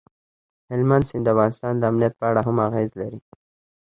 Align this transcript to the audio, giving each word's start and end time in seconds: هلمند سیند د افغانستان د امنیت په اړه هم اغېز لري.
هلمند 0.69 1.03
سیند 1.09 1.23
د 1.27 1.27
افغانستان 1.33 1.73
د 1.77 1.83
امنیت 1.91 2.13
په 2.19 2.25
اړه 2.29 2.41
هم 2.47 2.57
اغېز 2.67 2.89
لري. 3.01 3.19